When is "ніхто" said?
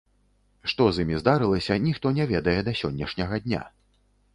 1.91-2.15